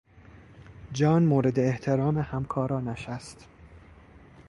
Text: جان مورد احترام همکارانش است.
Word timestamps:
جان 0.93 1.23
مورد 1.25 1.59
احترام 1.59 2.17
همکارانش 2.17 3.09
است. 3.09 3.47